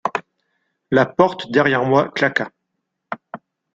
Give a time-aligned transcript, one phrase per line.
[0.89, 2.49] La porte, derrière moi, claqua.